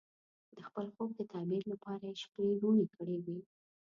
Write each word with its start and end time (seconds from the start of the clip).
د 0.55 0.57
خپل 0.67 0.85
خوب 0.93 1.09
د 1.15 1.21
تعبیر 1.31 1.63
لپاره 1.73 2.03
یې 2.09 2.15
شپې 2.23 2.45
روڼې 2.61 2.85
کړې 2.95 3.17
وې. 3.25 3.39